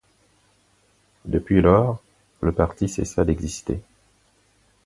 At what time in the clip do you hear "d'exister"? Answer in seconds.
3.23-3.81